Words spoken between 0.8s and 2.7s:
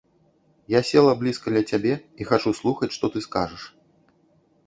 села блізка ля цябе і хачу